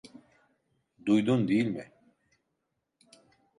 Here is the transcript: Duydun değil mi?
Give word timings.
Duydun 1.05 1.47
değil 1.47 1.65
mi? 1.65 1.91